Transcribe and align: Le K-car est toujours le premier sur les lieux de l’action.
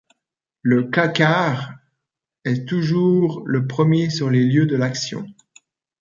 Le 0.63 0.85
K-car 0.89 1.75
est 2.43 2.67
toujours 2.67 3.43
le 3.45 3.67
premier 3.67 4.09
sur 4.09 4.31
les 4.31 4.43
lieux 4.43 4.65
de 4.65 4.75
l’action. 4.75 5.27